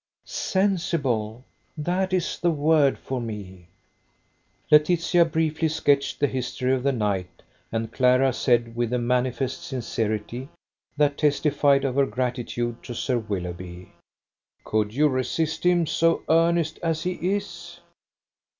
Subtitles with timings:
[0.25, 1.45] "Sensible.
[1.77, 3.67] That is the word for me."
[4.71, 10.49] Laetitia briefly sketched the history of the night; and Clara said, with a manifest sincerity
[10.97, 13.91] that testified of her gratitude to Sir Willoughby:
[14.63, 17.79] "Could you resist him, so earnest as he is?"